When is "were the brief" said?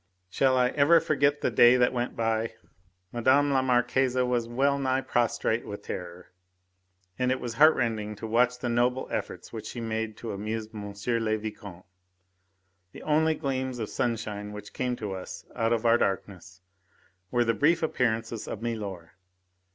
17.29-17.83